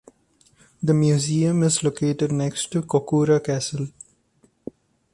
The 0.81 0.95
museum 0.95 1.61
is 1.61 1.83
located 1.83 2.31
next 2.31 2.71
to 2.71 2.81
Kokura 2.81 3.39
Castle. 3.39 3.87